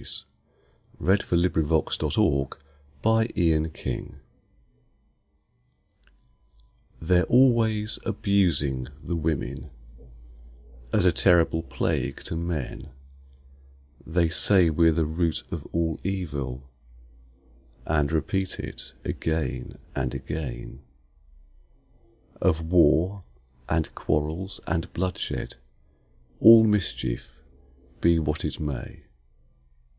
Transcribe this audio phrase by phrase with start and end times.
[0.02, 0.24] _CHORUS
[1.28, 4.14] OF WOMEN FROM THE "THESMOPHORIAZUSÆ."
[7.02, 9.68] They're always abusing the women,
[10.90, 12.88] As a terrible plague to men;
[14.06, 16.70] They say we're the root of all evil,
[17.84, 20.80] And repeat it again and again
[22.40, 23.24] Of war,
[23.68, 25.56] and quarrels, and bloodshed,
[26.40, 27.42] All mischief,
[28.00, 29.02] be what it may.